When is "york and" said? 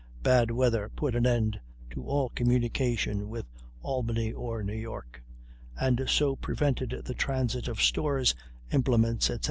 4.73-6.05